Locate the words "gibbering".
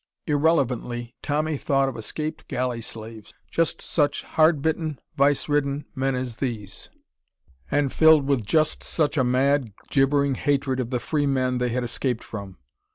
9.91-10.33